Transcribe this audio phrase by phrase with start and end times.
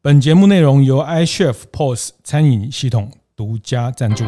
[0.00, 4.24] 本节目内容由 iChef POS 餐饮系统独家赞助。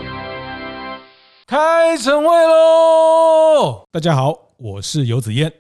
[1.46, 3.85] 开晨会喽！
[3.93, 5.53] 大家好，我是游子燕。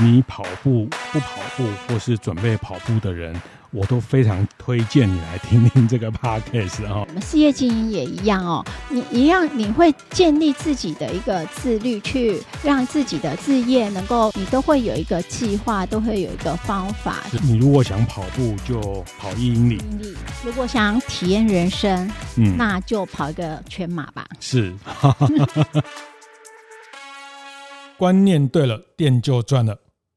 [0.00, 3.38] 你跑步不跑步，或是准备跑步的人，
[3.70, 7.04] 我都非常推荐你来听听这个 podcast 哈。
[7.08, 17.24] 我们事业经营也一样哦，你一样你会建立自己的一个自律，去让自己的事业能够，你都会有一个计划，都会有一个方法。
[17.42, 19.78] 你如果想跑步，就跑一英里；
[20.44, 24.26] 如果想体验人生，嗯，那就跑一个全马吧。
[24.40, 24.74] 是，
[27.98, 29.76] 观念对了，店就赚了。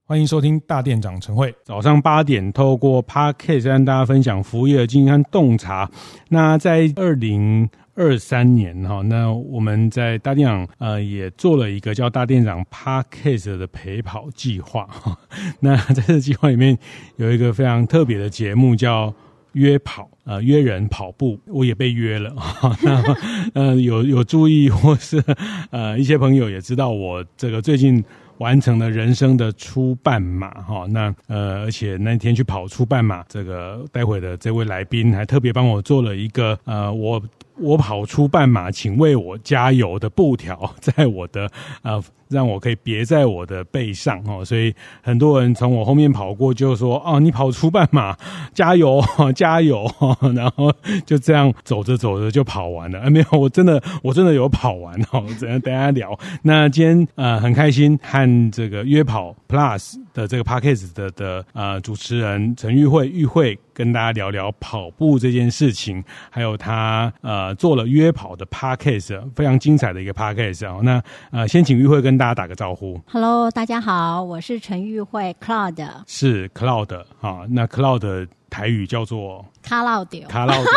[0.10, 5.88] 欢迎收听大店长晨会，早上八点透过 Podcast 跟大家分享服务业的经营和洞察。
[6.30, 15.16] 那在二零二三年哈，那我们在大店长呃也做了一个叫大店长 Podcast 的陪跑计划哈。
[15.62, 16.76] 那在这个计划里面
[17.18, 19.14] 有一个非常特别的节目叫
[19.52, 22.76] 约跑，呃约人跑步，我也被约了哈。
[22.82, 23.16] 那
[23.54, 25.24] 呃有有注意或是
[25.70, 28.04] 呃一些朋友也知道我这个最近。
[28.40, 37.22] 完成了人生的初半马，哈，那呃，而且那天去跑初半马，这个待会的这位来宾还特别帮我做了一个呃，我
[37.60, 41.50] 我跑出半马，请为我加油的布条， 在我的
[41.82, 42.02] 呃。
[42.30, 44.72] 让我可以别在我的背上哦，所以
[45.02, 48.16] 很多人从我后面跑过，就说：“哦，你跑出半马，
[48.54, 49.92] 加油， 加油！”
[50.36, 50.72] 然后
[51.08, 53.00] 就这样走着走着就跑完了。
[53.00, 55.26] 哎，没有，我真的我真的有跑完哦。
[55.42, 56.16] 等下等下聊。
[56.44, 70.82] 那今天呃很开心和这个约跑 Plus 的这个 Podcast 的的呃主持人陈玉慧玉慧跟大家聊聊跑步这件事情，还有他呃做了约跑的 Podcast，非常精彩的一个 Podcast 哦。
[70.84, 71.02] 那
[71.32, 80.72] 呃先请玉慧跟大家打个招呼，Hello，大家好，我是陈玉慧，Cloud，是 Cloud 啊，那 Cloud 台语叫做卡劳丢，卡劳丢，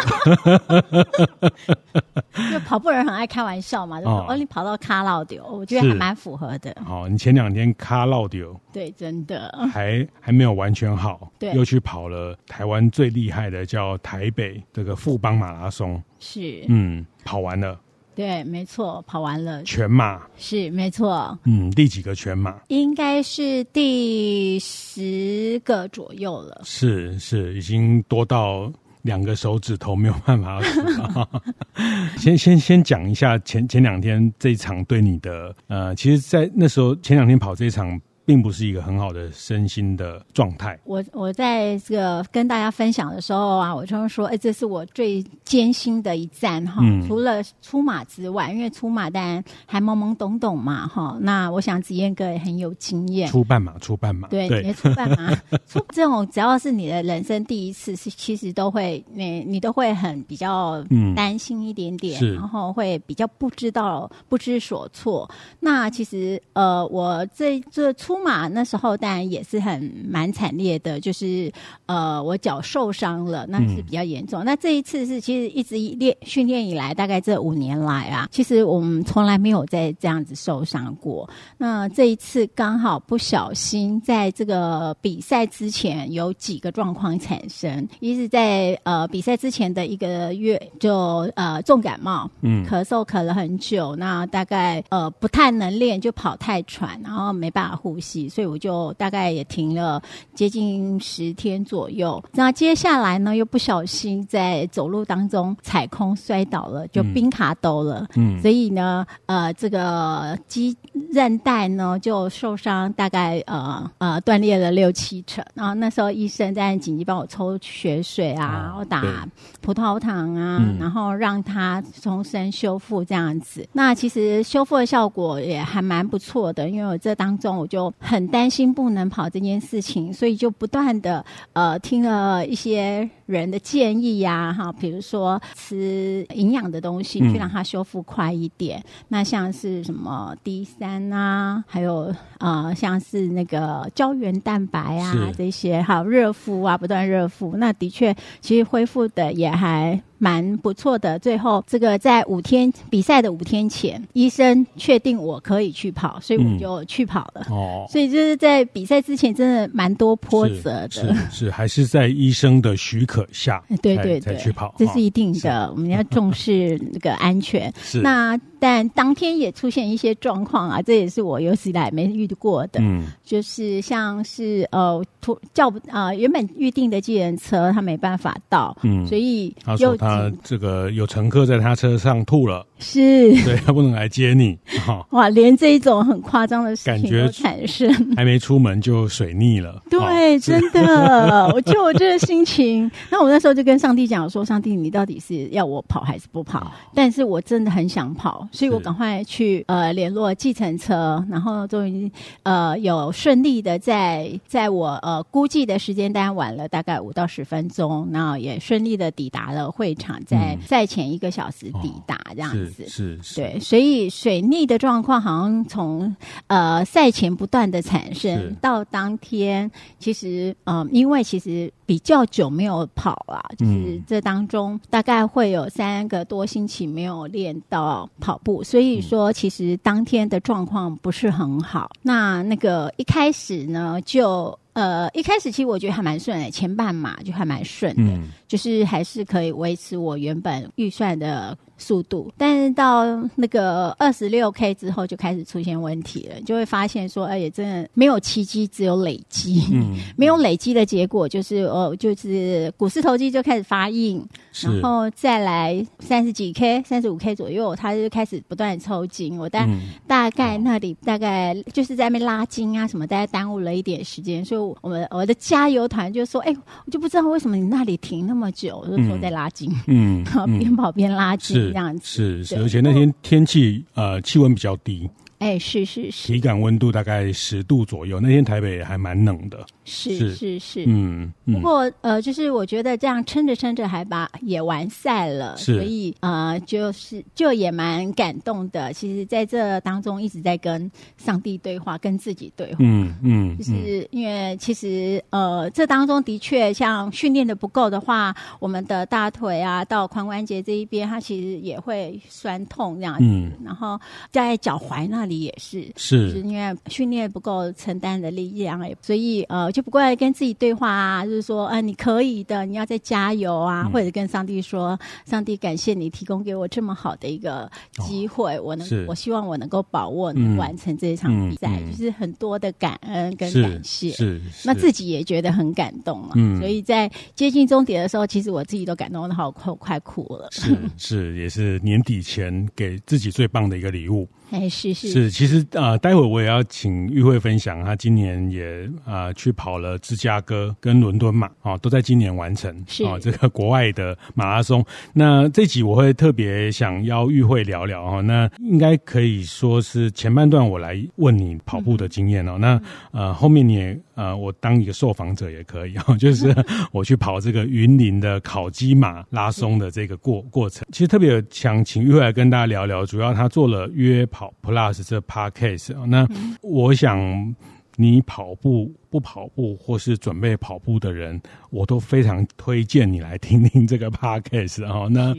[2.53, 6.71] 就跑步人很爱开玩笑嘛，就说哦，你跑到卡劳丢，我觉得还蛮符合的。
[6.87, 9.51] 哦，你前两天卡劳丢，对，真的。
[9.73, 17.79] 还还没有完全好，对，又去跑了台湾最厉害的叫台北这个富邦马拉松，是，嗯，跑完了。
[18.15, 22.61] 对，没错，跑完了全马是没错，嗯，第几个全马？
[22.69, 26.61] 应该是第十个左右了。
[26.65, 28.71] 是是，已经多到
[29.03, 31.29] 两个手指头没有办法数了。
[32.19, 38.01] 先 先先讲一下前前两天这一场对你的呃，其实，在那时候前两天跑这一场。
[38.25, 40.79] 并不是一个很好的身心的状态。
[40.85, 46.81] 我我在这个跟大家分享的时候啊，我就说，哎，这是我最艰辛的一站哈。
[46.85, 51.19] 嗯、除了出马之外，因为出马当然还懵懵懂懂嘛哈。
[51.21, 53.29] 那我想子燕哥也很有经验。
[53.29, 55.35] 出半马，出半马，对，对出半马，
[55.67, 60.81] 出这种只要是你的人生第一次，是其实都会你你都会很比较
[61.17, 65.29] 担心一点点，嗯、然后会比较不知道不知所措。
[65.59, 68.12] 那其实呃，我这这初。
[68.13, 71.51] 出马那时候当然也是很蛮惨烈的，就是
[71.87, 74.43] 呃我脚受伤了，那是比较严重。
[74.43, 81.27] 嗯、那这一次是其实一直练训练以来，大概这五年来啊，其实我们从来没有再这样子受伤过。
[81.57, 98.29] 那这一次刚好不小心在这个比赛之前有几个状况产生，一是在呃比赛之前的一个月就呃重感冒，嗯，咳嗽咳了很久，那大概呃不太能练，就跑太喘，然后没办法呼吸。
[98.29, 100.03] 所以我就大概也停了
[100.35, 102.23] 接近十天左右。
[102.33, 108.07] 那接下来呢，又不小心在走路当中踩空摔倒了，就冰卡兜了。
[108.17, 110.77] 嗯，所以呢，呃，这个肌
[111.13, 115.45] 韧带呢就受伤，大概呃呃断裂了六七成。
[115.55, 119.29] 然后那时候医生在紧急帮我抽血水啊，然后打
[119.61, 123.69] 葡萄糖啊，嗯、然后让它重生修复这样子。
[123.73, 127.92] 那其实修复的效果也还蛮不错的，因为我这当中我就。
[127.99, 138.79] 很担心不能跑这件事情，所以就不断的呃听了一些人的建议呀、啊，哈，比如说吃营养的东西去让它修复快一点。
[138.79, 150.01] 嗯、那像是什么 D 三啊，还有呃像是那个胶原蛋白啊这些，还有热敷啊，不断热敷，那的确其实恢复的也还。
[150.23, 151.19] 蛮不错的。
[151.19, 157.45] 最后这个在五天比赛的五天前，医生确定我可以去跑，所以我就去跑了。
[157.51, 160.89] 嗯、哦，所以就是在比赛之前真的蛮多波折的。
[160.93, 165.71] 是是，是，还是在医生的许可下，对对对，才去跑，这是一定的。
[165.71, 167.73] 我们要重视那个安全。
[167.83, 168.39] 是那。
[168.63, 172.79] 但当天也出现一些状况啊，这也是我有史以来没遇过的。
[172.81, 184.57] 嗯，就是像是呃，突叫不啊、呃，原本预定的计程车他没办法到，嗯，所以他说他这个有乘客在他车上吐了，是，对他不能来接你。
[184.87, 189.83] 哦、哇，连这一种很夸张的事情都产生， 还没出门就水逆了。
[189.91, 192.89] 对，哦、真的，我就我这个心情。
[193.11, 198.47] 那我那时候就跟上帝讲说：“上帝，你到底是要我跑还是不跑？”但是我真的很想跑。
[198.53, 202.13] 所以我赶快去呃联络计程车，然后终于
[202.45, 212.87] 呃有顺利的在在我呃估计的时间单晚了大概五到十分钟，然后也顺利的抵达了会场，在赛前一个小时抵达这样子。
[212.87, 216.15] 是是，是，对，所以水逆的状况好像从
[216.47, 228.39] 呃赛前不断的产生到当天，其实嗯、呃，因为其实比较久没有跑啊，就是这当中大概会有三个多星期没有练到跑。
[228.43, 231.91] 步，所以说其实当天的状况不是很好。
[232.01, 241.55] 那那个一开始呢，就呃一开始其实我觉得还蛮顺的，前半马就还蛮顺的，嗯，就是还是可以维持我原本预算的。
[241.83, 249.65] 速度，但是到那个二十六 K 之后就开始出现问题了，就会发现说，哎，也真的没有奇迹，只有累积。
[249.73, 254.25] 嗯，没有累积的结果就是，哦，就是股市投机就开始发硬，
[254.61, 259.37] 然后再来三十几 K、三十五 K 左右，它就开始不断抽筋。
[259.37, 266.55] 我大、嗯、大概那里大概就是在那边拉筋啊什么，大概耽误了一点时间，所以我们我的加油团就说，哎，
[266.87, 271.72] 我就不知道为什么你那里停那么久，就说在拉筋，嗯，然 后边跑边拉筋。
[271.73, 275.09] 这样子是是，而且那天天气呃气温比较低。
[275.43, 278.21] 哎，是是是，体感温度大概十度左右。
[278.21, 281.33] 那天台北还蛮冷的，是是是，是嗯。
[281.47, 288.93] 嗯，不过呃，就是我觉得这样撑着撑着还把也完赛了，是所以呃，就是就也蛮感动的。
[288.93, 292.77] 其实在这当中一直在跟上帝对话，跟自己对话。
[292.79, 303.25] 嗯嗯，就是因为其实呃，这当中的确像训练的不够的话，我们的大腿啊到髋关节这一边，它其实也会酸痛这样子。
[303.25, 304.01] 嗯，然后
[304.31, 305.32] 在脚踝那里。
[305.41, 317.71] 也是是，是因为训练不够，承担的力量，所以呃，就不过来跟自己对话啊，就是说，呃，你可以的，你要再加油啊，嗯、或者跟上帝说，上帝感谢你提供给我这么好的一个
[318.07, 321.83] 机会，哦、我能，我希望我能够把握能完成这一场比赛，嗯。
[321.83, 324.67] 嗯、就是很多的感恩跟感谢，是，是。
[324.67, 334.29] 那自己也觉得很感动啊，嗯、所以在接近终点的时候，其实我自己都感动的好快快哭了，是是，也是年底前给自己最棒的一个礼物。
[334.53, 344.85] 哎，是是是，其实啊、呃，待会我也要请玉慧分享，她今年也啊、呃、去跑了芝加哥跟伦敦马，啊、哦，都在今年完成，是啊、哦，这个国外的马拉松。
[345.15, 352.83] 那这集我会特别想邀玉慧聊聊哈、哦，那应该可以说是前半段我来问你跑步的经验哦，嗯、那
[353.13, 356.55] 呃后面你也呃我当一个受访者也可以哦， 就是
[356.93, 360.87] 我去跑这个云林的烤鸡马拉松的这个过过程。
[360.93, 364.43] 其实特别想请玉慧来跟大家聊聊，主要他做了约跑。
[364.43, 366.27] 跑 Plus 这 Podcast 啊，那
[366.63, 367.55] 我想
[367.95, 371.39] 你跑步不跑步或是准备跑步的人，
[371.69, 375.07] 我都非常推荐你来听听这个 Podcast 哦。
[375.11, 375.37] 那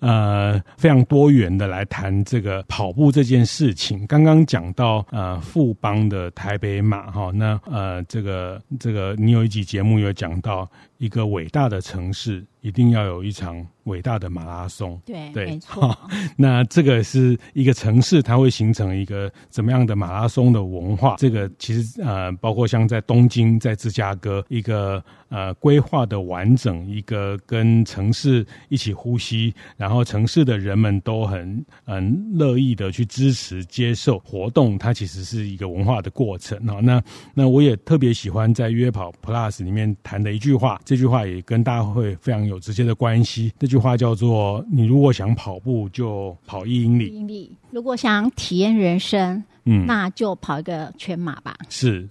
[0.00, 4.04] 呃，非常多元的来谈这个跑步这件事情。
[4.08, 13.64] 刚刚讲到呃富邦的台北马哈，那呃这个这个你有一集节目有讲到一个伟大的城市一定要有一场。
[13.86, 15.98] 伟大的马拉松，对对，没 错。
[16.36, 21.16] 那这个是一个城市，它会形成一个怎么样的马拉松的文化？
[21.18, 36.80] 这个其实呃，包括像在东京、在芝加哥，一个呃规划的完整，一个跟城市一起呼吸，然后城市的人们都很很乐意的去支持、接受活动，它其实是一个文化的过程啊。
[36.82, 37.02] 那
[37.34, 43.52] 那我也特别喜欢在约跑 Plus 里面谈的一句话，这句话也跟大会非常有直接的关系。
[43.58, 49.44] 这句话叫做：“你如果想跑步，就跑一英里。”英里如果想体验人生。
[49.64, 51.56] 嗯，那就跑一个全马吧。
[51.68, 52.08] 是，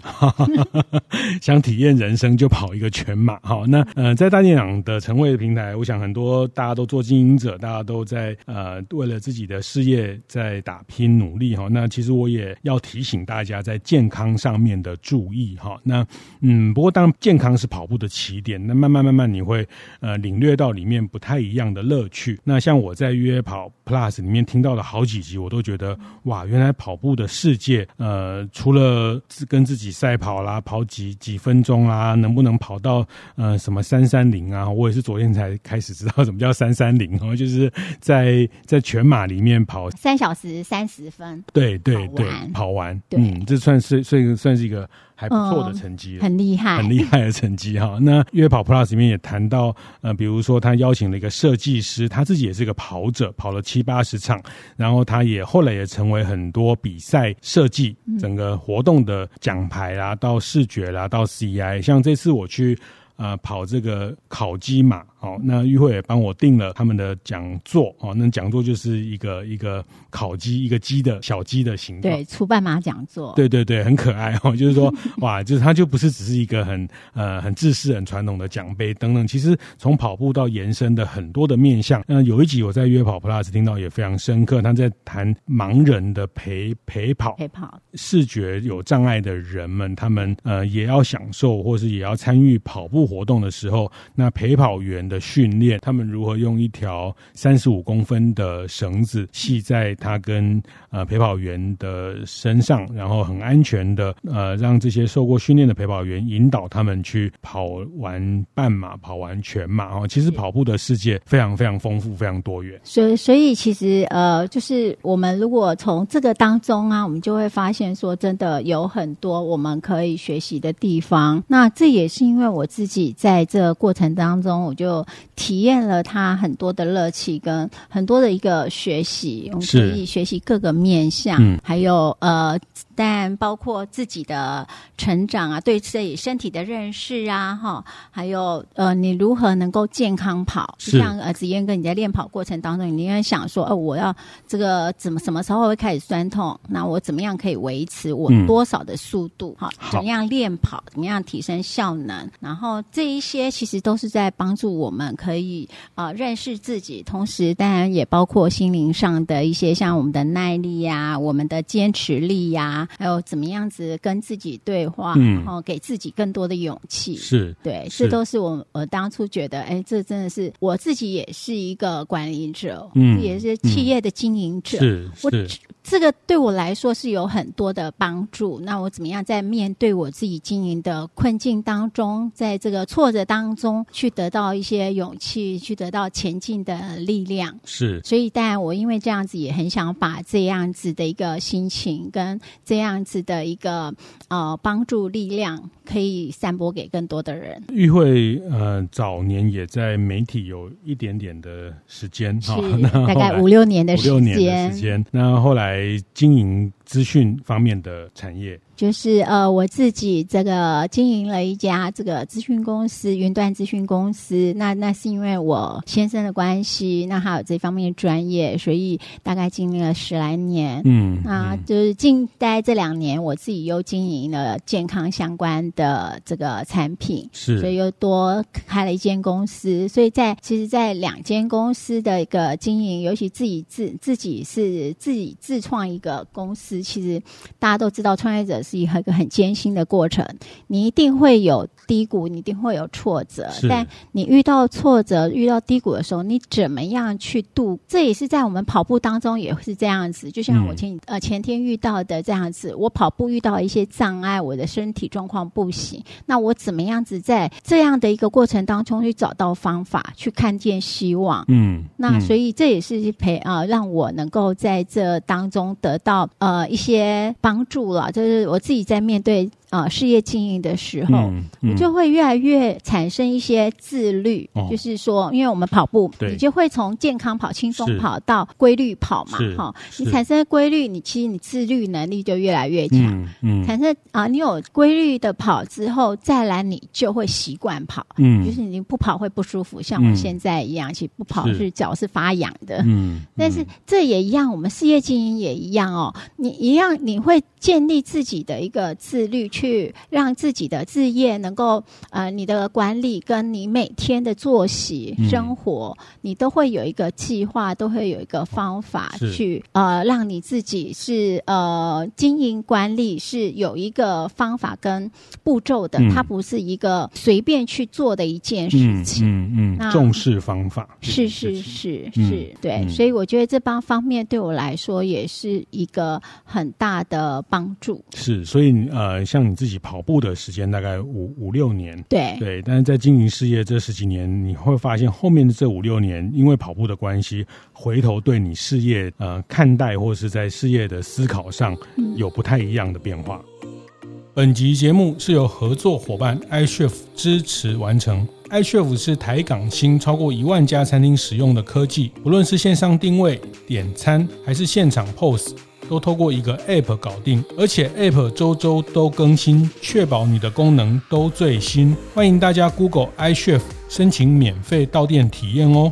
[1.41, 3.37] 想体验人生就跑一个全马。
[3.43, 11.67] 好，那呃，在大店长的晨会平台，我想很多大家都做经营者，大家都在呃为了自己的事业在打拼努力哈。
[11.69, 15.77] 那其实我也要提醒大家在健康上面的注意哈。
[15.83, 16.05] 那
[16.39, 19.67] 嗯，不过当然健康是跑步的起点，那慢慢慢慢你会
[19.99, 22.39] 呃领略到里面不太一样的乐趣。
[22.43, 27.27] 那像我在约跑 Plus 里面听到了好几集，我都觉得哇，原来跑步的。
[27.41, 29.19] 世界，呃，除了
[29.49, 34.69] 跟自己赛跑啦，跑几几分钟啦，能不能跑到呃什么三三零啊？
[34.69, 44.87] 我也是昨天才开始知道什么叫三三零哦， 就是在在全马里面跑三小时三十分，对对对，跑完，嗯，这算是算算是一个。
[45.21, 47.97] 还不错的成绩，嗯，很厉害，很厉害的成绩哈。
[48.01, 54.41] 那约跑 Plus 里面也谈到，呃，比如说他邀请了一个设计师，他自己也是个跑者，跑了七八十场，
[54.75, 61.79] 然后他也后来也成为很多比赛设计整个活动的奖牌啦，到视觉啦，到 CI。
[61.83, 62.75] 像这次我去
[63.17, 65.03] 呃跑这个烤鸡马。
[65.21, 68.11] 好，那玉慧也帮我订了他们的讲座哦。
[68.17, 72.11] 那讲座就是一个一个烤鸡，一个鸡的小鸡的形状。
[72.11, 73.31] 对，初半马讲座。
[73.35, 74.55] 对对对，很可爱哦。
[74.55, 79.27] 就是说， 哇，就是它就不是只是一个很呃很制式、很传统的奖杯等等。
[79.27, 82.03] 其实从跑步到延伸的很多的面向。
[82.07, 87.33] 那有一集我在约跑 Plus 听到也非常深刻，他在谈盲人的陪陪跑。
[87.33, 87.79] 陪跑。
[87.93, 95.07] 视觉有障碍的人们，他们呃也要享受，或是也要参与跑步活动的时候，那陪跑员。
[95.11, 107.65] 的训练，他们如何用一条三十五公分的绳子系在他跟呃陪跑员的身上，然后很安全的呃让这些受过训练的陪跑员引导他们去跑
[107.97, 110.07] 完半马、跑完全马哦。
[110.07, 112.79] 其实跑步的世界非常非常丰富，非常多元。
[112.83, 121.43] 所以，所以其实呃，就是我们如果从这个当中啊，我们就会发现说，真的有很多我们可以学习的地方。
[121.47, 125.00] 那这也是因为我自己在这个过程当中，我就。
[125.35, 132.59] 体验了他很多的乐趣跟很多的一个学习，我们可以学习各个面向，嗯、还有呃，
[133.01, 140.75] 但包括自己的成长啊，对自己身体的认识啊，哈，还有呃，你如何能够健康跑？
[140.77, 144.15] 就像呃，子燕哥你在练跑过程当中，你应该想说，哦、呃，我要
[144.47, 146.59] 这个怎么什么时候会开始酸痛？
[146.69, 149.55] 那我怎么样可以维持我多少的速度？
[149.57, 150.83] 哈、嗯，怎么样练跑？
[150.91, 152.29] 怎么样提升效能？
[152.39, 155.15] 然后这一些其实都是在帮助我们。
[155.15, 167.15] 可以啊、呃，认识自己，同时当然也包括心灵上的一些，像我们的耐力呀、啊，我们的坚持力呀、啊，还有怎么样子跟自己对话，嗯，然后给自己更多的勇气。
[167.15, 175.59] 是对，这都是我我当初觉得，哎，这真的是我自己也是一个管理者，嗯，也是企业的经营者，嗯、是是。
[175.63, 178.59] 我这个对我来说是有很多的帮助。
[178.59, 187.59] 那我怎么样在面对我自己经营的困境当中，在这个挫折当中，去得到一些勇气，去得到前进的力量？
[187.65, 187.99] 是。
[188.03, 193.91] 所以，当然我因为这样子，也很想把这样子的一个心情跟这样子的一个
[194.29, 197.61] 呃帮助力量，可以散播给更多的人。
[197.69, 202.51] 玉慧呃早年也在媒体有一点点的时间，是
[203.07, 204.13] 大概五六年的时间。
[204.13, 205.70] 五六年的时间，那后来。
[205.71, 208.59] 来经营资讯方面的产业。
[208.75, 214.51] 就是呃，我自己这个经营了一家这个资讯公司，云端资讯公司。
[214.55, 220.81] 那那是因为我先生的关系，那还有这方面的专业，所以大概经历了十来年。
[220.83, 229.87] 嗯，那就是近待这两年，我自己又经营了健康相关的这个产品，是，所以又多开了一间公司。
[229.87, 237.21] 所以在其实，在两间公司的一个经营，尤其自己自自己是自己自创一个公司，其实
[237.59, 238.71] 大家都知道，创业者是。
[238.71, 240.25] 是一个很艰辛的过程，
[240.67, 243.49] 你一定会有低谷，你一定会有挫折。
[243.67, 247.77] 但你遇到挫折、遇到低谷的时候，你怎么样去度？
[247.85, 250.31] 这也是在我们跑步当中也是这样子。
[250.31, 256.01] 就像我前、嗯、呃前天遇到的这样子，我跑步遇到一些障碍，我的身体状况不行。
[256.27, 261.43] 那我怎么样子在这样的一个过程当中去找到方法，去看见希望？
[261.49, 268.09] 嗯，那所以这也是陪啊、呃，让我能够在这当中得到呃一些帮助了。
[268.11, 268.61] 就是我。
[268.61, 274.47] 自己在面对呃事业经营的时候，嗯嗯、你就会越来越产生一些自律。
[274.53, 279.75] 哦、就是说，因为我们跑步，你就会从健康跑、轻松跑到规律跑嘛，哈。
[279.97, 282.99] 你产生规律，你其实你自律能力就越来越强。
[283.41, 288.05] 嗯，嗯产生啊、呃，你有规律的跑之后，再来你就会习惯跑。
[288.17, 292.79] 嗯，就是你不跑会不舒服，像我现在一样，嗯、其实不跑是脚是发痒的。
[292.79, 296.13] 嗯，嗯但是这也一样，我们事业经营也一样哦。
[296.35, 299.60] 你一样，你会建立自己的一个自律，去
[300.09, 315.09] 让自己的置业能够呃，你的管理跟你每天的作息、嗯、生活，你都会有一个计划，都会有一个方法去呃，让你自己是呃经营管理是有一个方法跟
[315.43, 319.25] 步骤的，嗯、它不是一个随便去做的一件事情。
[319.25, 320.87] 嗯嗯，重视方法。
[321.01, 328.03] 是是是是，对，嗯、所以我觉得这帮方面对我来说也是一个很大的帮助。
[328.13, 341.77] 是，所以呃，像你自己跑步的时间大概五五六年，对对，但是在经营事业这十几年，你会发现后面的这五六年，因为跑步的关系，回头对你事业呃看待或是在事业的思考上
[342.15, 343.43] 有不太一样的变化。
[343.63, 348.25] 嗯、本集节目是由合作伙伴 iChef 支持完成。
[348.49, 355.53] iChef 是台港新超过一万家餐厅使用的科技，不论是线上定位、点餐，还是现场 POS，
[355.91, 361.93] 都透过一个 App 搞定，而且 App 周周都更新，确保你的功能都最新。
[362.15, 365.91] 欢迎大家 Google iChef 申请免费到店体验哦。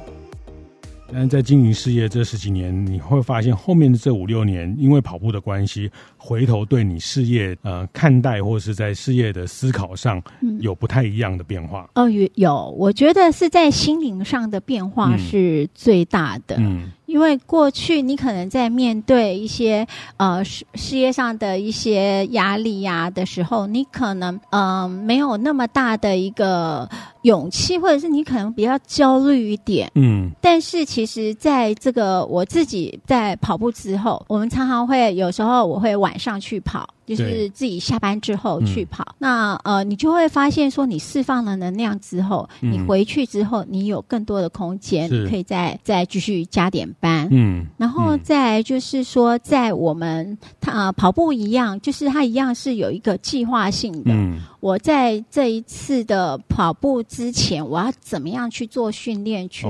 [1.12, 10.21] 但是在经营事业这十几年，你会发现后面的这五六年，因为跑步的关系，回头对你事业呃看待，或是在事业的思考上，
[10.59, 11.89] 有不太一样的变化。
[11.95, 16.57] 哦，有有，我觉得是在心灵上的变化是最大的。
[16.57, 16.83] 嗯。
[16.83, 26.88] 嗯因为过去你可能在面对一些呃事事业上的一些压力呀、啊、的时候，你可能嗯、呃、没有那么大的一个
[27.23, 29.91] 勇气，或者是你可能比较焦虑一点。
[29.95, 30.29] 嗯。
[30.39, 36.99] 但是其实在这个我自己在跑步之后，我们常常会有时候我会晚上去跑。
[37.15, 47.27] 就是自己下班之后去跑，嗯、那呃，你就会发现说，你释放了能量之后，嗯、你回去之后，你有更多的空间，你可以再再继续加点班。
[47.31, 54.11] 嗯，然后再就是说，在我们他、呃、跑步一样，就是它一样是有一个计划性的。
[54.13, 54.39] 嗯。
[54.59, 59.65] 我在这一次的跑步之前，我要怎么样去做训练去.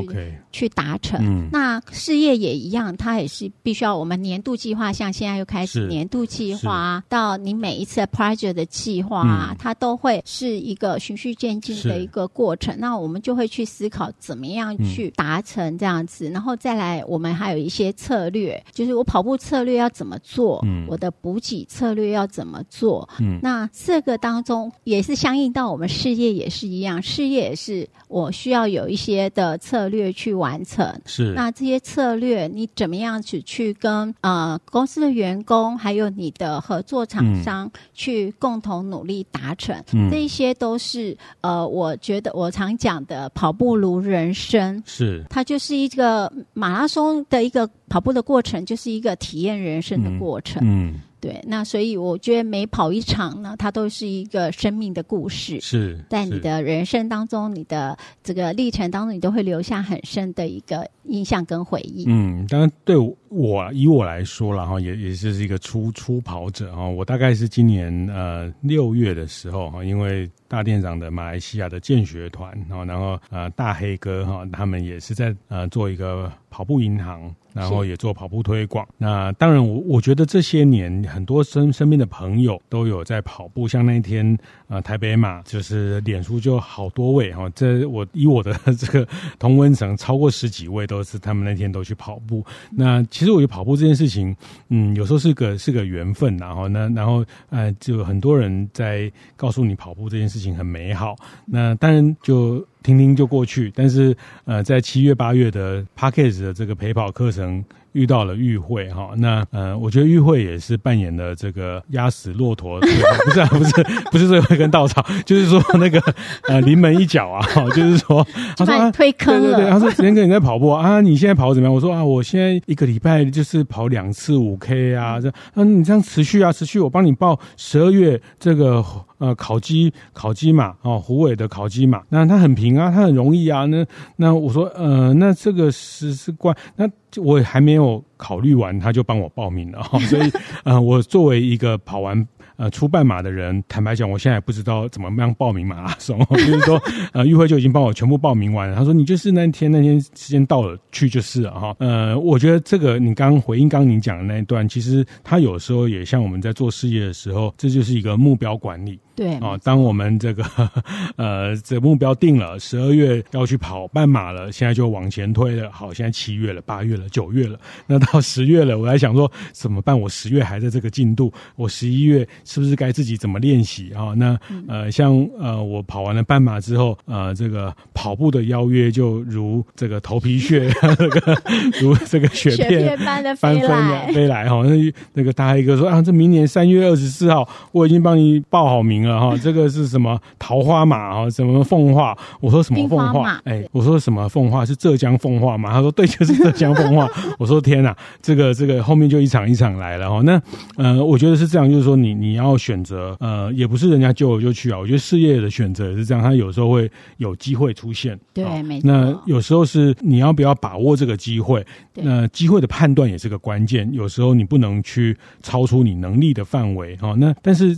[0.52, 1.20] 去达成？
[1.22, 12.76] 嗯、那事业也一样，它也是必须要我们年度计划，像现在又开始年度计划，到你每一次 project 的计划，嗯、它都会是一个循序渐进的一个过程。
[12.80, 23.08] 那我们就会去思考怎么样去达成这样子，嗯、然后再来我们还有一些策略，就是我跑步策略要怎么做，嗯、我的补给策略要怎么做。
[23.20, 24.72] 嗯、那这个当中。
[24.84, 31.00] 也是相应到我们事业也是一样，事业也是我需要有一些的策略去完成。
[31.06, 39.76] 是，那这些策略你怎么样子去跟呃公司的员工还有你的合作厂商去共同努力达成？
[39.94, 50.62] 嗯，这一些都是呃，我觉得我常讲的跑步如人生，是它就是一个马拉松的一个跑步的过程，就是一个体验人生的过程。
[50.64, 50.94] 嗯。
[50.94, 55.60] 嗯对，那所以我觉得每跑一场呢，它都是一个生命的故事。
[55.60, 62.06] 是，在你的人生当中，你的这个历程当中，你都会留下很深的一个印象跟回忆。
[62.08, 62.96] 嗯，当然对
[63.28, 77.34] 我以我来说了哈，也也就是一个初初跑者哈，我大概是今年呃六月的时候哈，因为大店长的马来西亚的健学团，然后然后呃大黑哥哈，他们也是在呃做一个跑步银行。
[77.52, 78.88] 然后也做跑步推广。
[78.96, 83.68] 那当然我，我我觉得这些年很多身身边的朋友都有在跑步。
[83.68, 87.50] 像那一天，呃，台北马就是脸书就好多位哈。
[87.56, 89.06] 这我以我的这个
[89.40, 92.46] 同温层，超过十几位都是他们那天都去跑步。
[92.70, 94.34] 那其实我觉得跑步这件事情，
[94.70, 96.38] 嗯，有时候是个是个缘分。
[96.38, 101.16] 然后呢，然后呃，就很多人在告诉你跑步这件事情很美好。
[101.46, 102.66] 那当然就。
[102.82, 107.62] 听听就过去，但是呃，在七月八月的 Parkes 的这个陪跑课程。
[107.94, 112.88] 遇到了玉慧哈，那呃，我觉得玉慧也是扮演了这个压死骆驼，不
[113.32, 113.72] 是啊， 不是
[114.12, 116.00] 不是最后一根稻草，就是说那个
[116.48, 117.42] 呃临门一脚啊，
[117.76, 118.26] 就是说
[118.56, 121.74] 他说推坑了，对对对，他说连哥你在跑步啊，你现在跑怎么样？
[121.74, 128.84] 我说啊，我现在一个礼拜就是跑两次五 K 啊，这啊你这样持续啊持续，我帮你报十二月这个
[129.18, 133.86] 呃烤鸡烤鸡嘛哦，虎尾的烤鸡嘛，那他很平啊，他很容易啊，那
[134.18, 136.88] 那我说呃那这个是是怪那。
[137.12, 140.32] 就我还没有考虑完，他就帮我报名了 哈，所以
[140.64, 146.20] 呃，我作为一个跑完呃初半马的人，坦白讲，我现在也不知道怎么样报名马拉松。
[146.32, 146.82] 就是说，
[147.14, 148.76] 呃，玉辉就已经帮我全部报名完了。
[148.76, 159.00] 他说：“你就是那天那天时间到了去就是了哈。”呃，我觉得这个你刚回应刚你讲的那一段，其实他有时候也像我们在做事业的时候，这就是一个目标管理。
[159.20, 160.46] 对啊，当我们这个
[161.18, 165.70] 呃这个目标定了，十二月要去跑半马了，现在就往前推了。
[165.74, 170.00] 好，现在七月了，八月了，九月了，那到十月了，我在想说怎么办？
[170.00, 174.14] 我十月还在这个进度，我十一月是不是该自己怎么练习啊？
[174.16, 181.38] 那呃，像呃，我跑完了半马之后，呃，这个跑步的邀约就如这个头皮屑， 这个
[181.82, 184.64] 如这个雪片，般的飞来飞来哈。
[184.64, 189.09] 那那个大黑哥说啊，这明年三月二十四号，我已经帮你报好名了。
[189.18, 191.30] 哈，这个是什么桃花马啊？
[191.30, 192.18] 什么凤化？
[192.42, 193.40] 我说什么凤化？
[193.46, 194.66] 哎，我说什么凤化？
[194.66, 195.72] 是浙江凤化嘛？
[195.72, 197.08] 他说对，就是浙江凤化。
[197.40, 200.22] 我说天哪，这个这个后面就一场一场来了哈。
[200.22, 200.42] 那
[200.76, 204.78] 呃，我觉得是这样，就是说你你要选择呃，也不是人家救我就去啊。
[204.78, 208.20] 我觉得事业的选择也是这样，他有时候会有机会出现。
[208.32, 208.92] 对，没错。
[208.92, 211.66] 那有时候是你要不要把握这个机会？
[211.96, 213.90] 那机会的判断也是个关键。
[213.92, 217.16] 有时候你不能去超出你能力的范围哈。
[217.18, 217.76] 那但是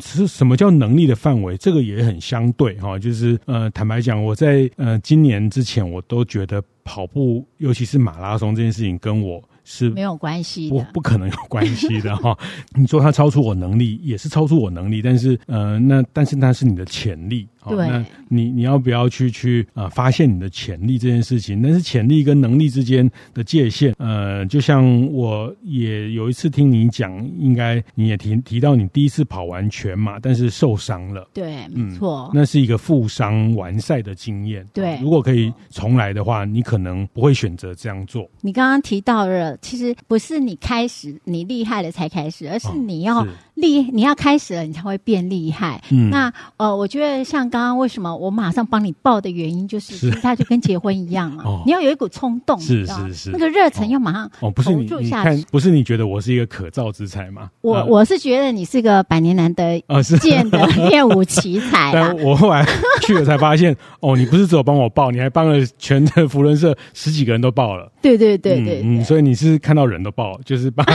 [0.00, 0.71] 是什么叫？
[0.78, 12.36] 能力的范围，这个也很相对哈，就是呃，坦白讲，我在呃今年之前，我都觉得跑步，尤其是马拉松这件事情，跟我是没有关系，不不可能有关系的哈。
[12.74, 17.46] 你说它超出我能力，也是超出我能力，但是呃，那但是那是你的潜力。
[17.68, 21.62] 对，哦、那你你要不要去去啊、呃、发现你的潜力这件事情？
[21.62, 31.28] 但是潜力跟能力之间的界限，呃，就像我也有一次听你讲，应该你也提提到你第一次跑完全马，但是受伤了。
[31.32, 34.66] 对，没错、嗯，那是一个负伤完赛的经验。
[34.72, 38.28] 对，如果可以重来的话，你可能不会选择这样做。
[38.40, 45.80] 你刚刚提到了，其实不是你开始你厉害了才开始，而是你要厉、哦、你要开始了，你才会变厉害。
[45.90, 47.51] 嗯，那呃，我觉得像。
[47.52, 57.50] 刚刚为什么我马上帮你报的原因，就是其实它就跟结婚一样啊，你要有一股冲动，是是是，那个热忱要马上哦，不是你你看，不是你觉得我是一个可造之才吗？
[57.60, 61.92] 我我是觉得你是个百年难得 一见的练武奇才。
[61.92, 62.66] 但我后来
[63.02, 67.92] 去了才发现， 哦，你不是只有帮我报，你还帮了全的福伦社十几个人都报了。
[68.00, 70.86] 对对对对，嗯，所以你是看到人都报，就是帮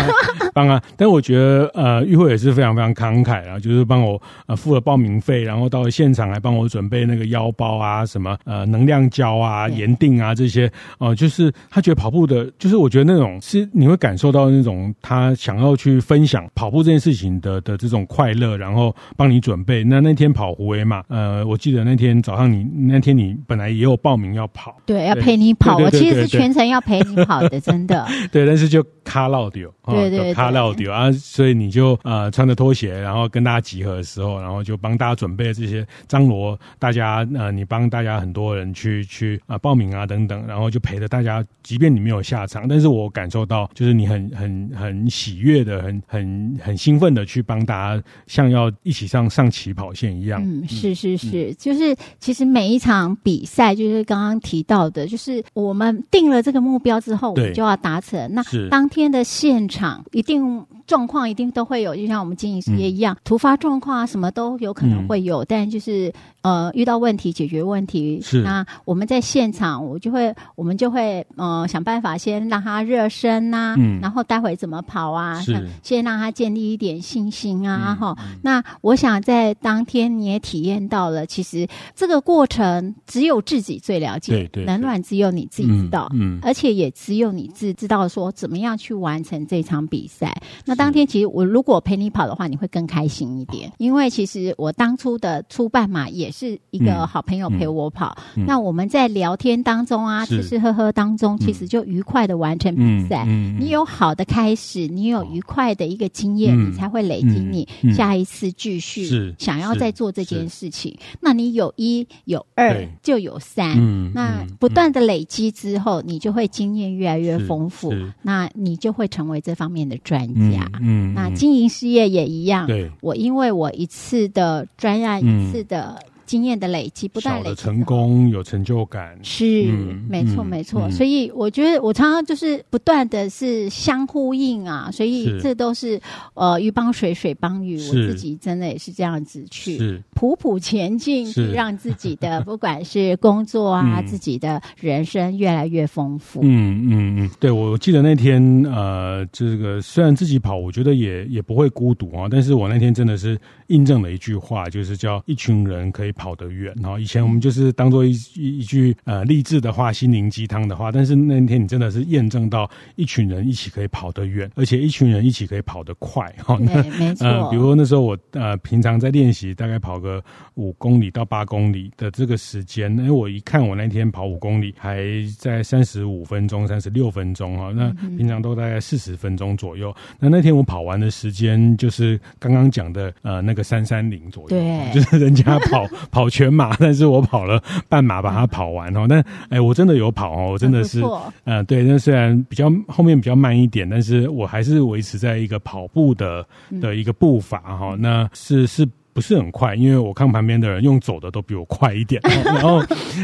[0.53, 0.81] 帮啊。
[0.95, 10.65] 但我觉得呃，玉慧也是非常非常慷慨啊，就是帮我呃付了报名费，然后到了现场还帮我准备那个腰包啊，什么呃能量胶啊、盐锭啊这些
[10.97, 19.83] 哦、呃，就是他觉得跑步的，就是我觉得那种是你会感受到那种他想要去分享跑步这件事情的的这种快乐，然后帮你准备。
[19.83, 28.07] 那那天跑胡威嘛，呃，我记得那天早上你那天你本来也有报名要跑，对，要陪你跑，我其实是全程要陪你跑的，真的。
[28.31, 36.59] 对，但是就卡落掉，对对卡落掉啊，所以你就呃穿着拖鞋，然后跟大家集合的时候，然后就帮大家准备这些张罗。
[36.77, 50.41] 大家呃，你帮大家很多人去去啊、呃、报名啊等等，然后就陪着大家，即便你没有下场，但是我感受到就是你很很很喜悦的，很很很兴奋的去帮大家，像要一起上上起跑线一样。
[50.43, 58.17] 嗯，是是是，嗯、就是其实每一场比赛，就是刚刚提到的，就是我们定了这个目标之后，我们就要达成。
[58.33, 60.65] 那当天的现场一定。
[60.87, 65.43] 状况一定都会有，就像我们经营事业一样，嗯、突发状况啊，什么都有可能会有。
[65.43, 68.21] 嗯、但就是呃，遇到问题解决问题。
[68.23, 68.41] 是。
[68.41, 75.41] 那我们在现场，我就会，我们就会呃想办法先让他热身呐、啊，嗯、然后待会怎么跑啊？
[75.83, 90.35] 先让他建立一点信心啊，哈、那我想在当天你也体验到了，其实这个过程只有自己最了解，对对，冷暖只有你自己知道，嗯，嗯而且也只有你自知道说怎么样去完成这场比赛。
[90.65, 98.17] 那当天其实我如果陪你跑的话，你会更开心一点，因为其实我当初的初半马也是一个好朋友陪我跑。
[98.35, 98.43] 嗯。
[98.43, 103.25] 嗯、那我们在聊天当中啊，吃吃喝喝当中，其实就愉快的完成比赛。
[103.25, 110.97] 你有好的开始，你有愉快的一个经验，嗯、你才会累积你下一次继续想要再做这件事情。
[111.19, 120.69] 那你有一有二就有三，嗯、那不断的累积之后，你就会经验越来越丰富，那你就会成为这方面的专家。
[120.79, 121.11] 嗯。
[121.11, 127.55] 嗯那经营事业也一样，对，我因为我一次的专案，一次的经验的累积，不断累积。
[127.55, 130.91] 成功有成就感，是、嗯、没错没错、嗯。
[130.91, 135.99] 所以我觉得我常常就是不断的是相呼应啊，所以这都是
[136.35, 146.41] 呃鱼帮水水帮鱼，我自己真的也是这样子去普普前进，去让自己的 不管是工作啊，自己的人生越来越丰富。
[146.43, 156.73] 嗯嗯嗯，对，我记得那天呃，这个虽然自己跑，我觉得也也不会孤独啊，但是我那天真的是印证了一句话，就是叫一群人可以跑得远。
[156.81, 166.33] 然后以前我们就是当做一一一句呃励志的话、心灵鸡汤的话，但是那天你真的是验证到一群人一起可以跑得远，而且一群人一起可以跑得快。
[166.43, 167.27] 哈， 那没错。
[167.27, 170.23] 呃，比如说那时候我呃平常在练习，大概跑个
[170.55, 175.03] 五公里到八公里的这个时间，因为我一看我那天跑五公里还
[175.37, 179.93] 在三十五分钟、三十六分钟哈，那平常都大概四十分钟左右。
[180.19, 185.85] 那那天我跑完的时间就是刚刚讲的呃那个三三零左右，对， 就是人家跑。
[186.11, 189.05] 跑全马，但是我跑了半马把它跑完哦。
[189.07, 191.01] 但哎，我真的有跑哦，我真的是，
[191.43, 191.83] 嗯、呃，对。
[191.83, 196.45] 那虽然比较后面比较慢一点，但是我还是维持在一个跑步的
[196.81, 197.97] 的一个步伐哈、哦。
[197.99, 199.75] 那是是不是很快？
[199.75, 202.21] 因为我看旁边的人用走的都比我快一点。
[202.45, 202.81] 然后，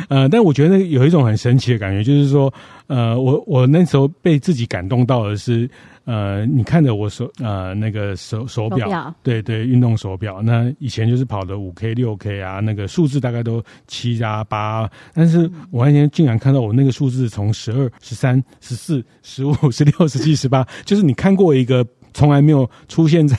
[0.10, 2.54] 呃，但我觉得有一种很神奇的感觉，就是说，
[2.88, 5.70] 呃，我我那时候被自己感动到的是。
[6.06, 10.42] 呃，你看着我手呃那个手手表，对对，运动手表。
[10.42, 21.86] 那以前就是跑的五 K 六 K 啊，那个数字大概都七啊八，但是我那天竟然看到我那个数字从十二、十三、十四、十五、十六、十七、十八，就是你看过一个。
[22.14, 23.38] 从来没有出现在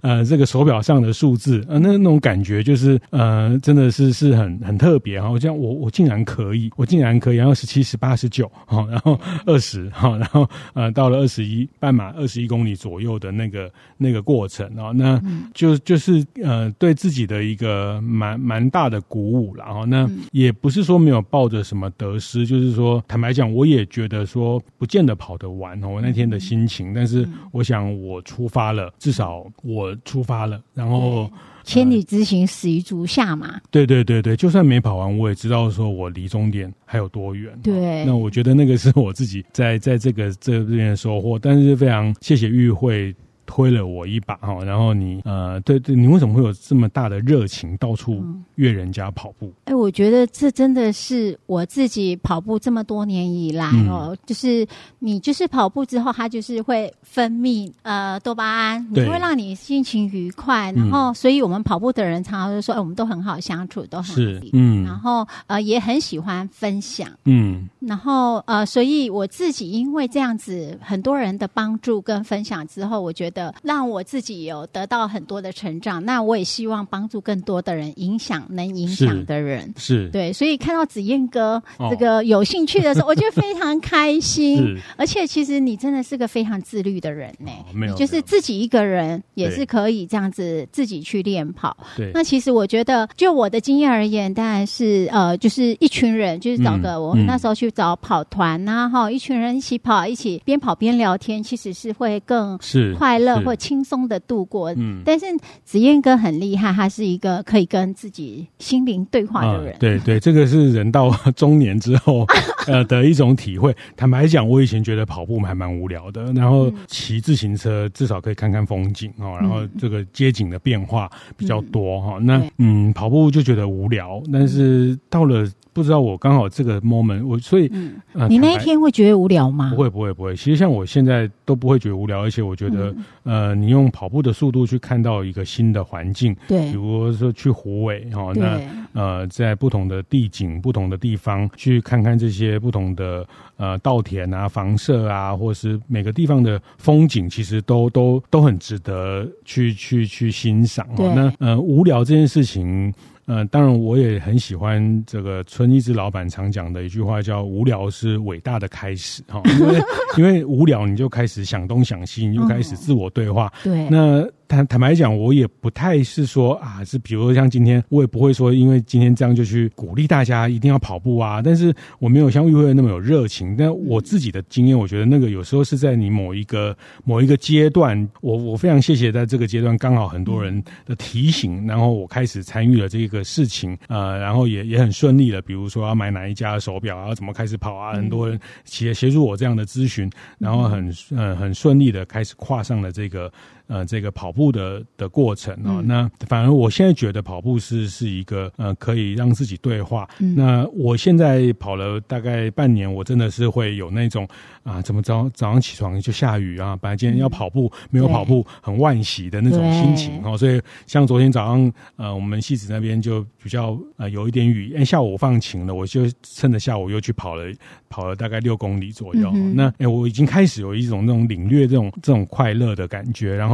[0.00, 5.30] 呃这个手表上的数字，呃那那种感觉就是呃真的是是很很特别哈。
[5.30, 15.20] 我这样我我竟然可以，我竟然可以，然后十七、十八、十九，哈，然后二十，哈，然后呃到了二十一半马二十一公里左右的那个那个过程啊，那
[15.52, 27.84] 就就是呃对自己的一个蛮蛮大的鼓舞，然后那也不是说没有抱着什么得失，就是说坦白讲，我也觉得说不见得跑得完哦，我那天的心情，但是我想。
[28.03, 30.60] 我出发了，至少我出发了。
[30.74, 31.30] 然后
[31.62, 33.60] 千里之行，始于足下嘛。
[33.70, 37.52] 对对对对，就算没跑完，我也知道说我离终点还有多远。
[37.62, 41.38] 对，那我觉得那个是我自己在在这个这边的收获。
[41.38, 43.14] 但是非常谢谢玉会。
[43.46, 48.24] 推了我一把哈，然后你呃，对对，你为什么会有这么大的热情，到处
[48.56, 49.52] 约人家跑步？
[49.64, 54.66] 哎、嗯欸，我觉得这真的是我自己跑步这么多年以来哦，嗯、就是
[54.98, 73.33] 你就是跑步之后，它就是会分泌呃多巴胺，你会让你心情愉快，然后所以我们跑步的人常常就说，哎、欸，我们都很好相处，都很是嗯，然后呃也很喜欢分享，嗯，然后呃，所以我自己因为这样子很多人的帮助跟分享之后，我觉得。
[73.34, 84.78] 的让我自己有得到很多的成长，那我也希望帮助更多的人，影响能影响的人，是，是对，所以看到子燕哥这个有兴趣的时候，哦、我觉得非常开心。
[84.96, 91.76] 而且其实你真的是个非常自律的人呢、欸哦，没有，就是自己一个人也是可以这样子自己去练跑。
[91.96, 102.94] 对，那其实我觉得，就我的经验而言，当然是呃，就是一群人，就是找个、嗯、我们那时候去找跑团呐、啊，哈、嗯，一群人一起跑，一起边跑边聊天，其实是会更是。
[102.94, 103.23] 快乐。
[103.24, 105.26] 乐或轻松的度过，嗯，但是
[105.64, 109.72] 子燕哥很厉害，他是一个可以跟自己心灵对话的人。
[109.72, 112.26] 啊、对对，这个是人到中年之后
[112.68, 113.74] 呃的一种体会。
[113.96, 122.26] 坦白讲，我以前觉得跑步还蛮无聊的，然后骑自行车至少可以看看风景哦，然后这个街景的变化比较多哈、嗯。
[122.26, 125.50] 那嗯，跑步就觉得无聊，但是到了。
[125.74, 129.72] 不知道我刚好这个 moment，我所以、嗯呃、你那一天会觉得无聊吗？
[129.74, 138.60] 不会不会不会，其实像我现在都不会觉得无聊，而且我觉得、嗯、呃，你用跑步的速度去看到一个新的环境，对，比如说去湖尾哈、哦，那
[138.92, 150.86] 呃，在不同的地景、不同的地方去看看这些不同的呃稻田啊、房舍啊，或是每个地方的风景，其实都都都很值得去去去欣赏。
[150.96, 152.92] 哦、那呃，无聊这件事情。
[153.26, 159.82] 嗯、呃，当然，我也很喜欢这个村一之老板常讲的一句话，叫“无聊是伟大的开始”哈，因为
[160.18, 163.52] 因为无聊，你就开始想东想西，你就开始自我对话。
[163.64, 164.28] 嗯、对，那。
[164.48, 171.40] 坦坦白讲，我也不太是说啊，是比如说像今天，我也不会说，因为今天这样就去鼓励大家一定要跑步啊。
[171.42, 173.56] 但是我没有像育会那么有热情。
[173.56, 185.40] 但我自己的经验，我觉得那个有时候是在你某一个某一个阶段，我我非常谢谢在这个阶段刚好很多人的提醒，然后我开始参与了这个事情，呃，然后也也很顺利了。
[185.42, 193.32] 比如说要买哪一家的手表啊，怎么开始跑啊，很多人协协助我这样的咨询，然后很呃很顺利的开始跨上了这个。
[193.66, 195.86] 呃这个跑步的的过程啊、哦嗯。
[195.86, 200.08] 那反而我现在觉得跑步是是一个呃可以让自己对话。
[200.20, 204.26] 嗯、那我现在跑了大概半年，我真的是会有那种
[204.62, 210.36] 啊，怎么早早上起床就下雨啊，本来今天要跑步、嗯、没有跑步，很惋惜的那种心情哦。
[210.36, 217.44] 所以像昨天早上呃，我们戏子那边就比较呃有一点雨，哎下午我放晴了，我就趁着下午又去跑了
[217.88, 219.30] 跑了大概六公里左右。
[219.34, 223.34] 嗯、那哎、欸，我已经开始有一种那种领略这种这种快乐的感觉。
[223.34, 223.53] 然后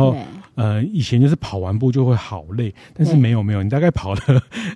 [0.55, 4.21] 呃，以前就是跑完步就会好累，但是没有没有，你大概跑了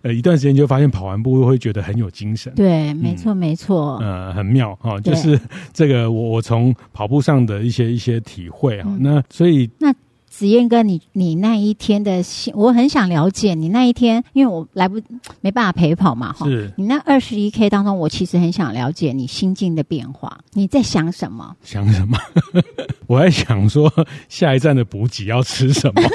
[0.02, 2.52] 呃一段时间就发现跑完步会觉得很有精神。
[2.54, 5.38] 对，没错、嗯、没错，呃，很妙哈、哦，就是
[5.72, 8.98] 这个我我从跑步上的一些一些体会哈、嗯。
[9.00, 9.94] 那所以那。
[10.36, 15.00] 子燕哥，你你那一天的心，我很想了解你那一天，因为我来不
[15.40, 16.44] 没办法陪跑嘛，哈。
[16.44, 16.72] 是。
[16.76, 20.36] 你那二十一 K 当中，我其实很想了解你心境的变化。
[20.54, 21.54] 你在想什么？
[21.62, 22.18] 想什么？
[23.06, 23.88] 我在想说
[24.28, 26.02] 下一站的补给要吃什么。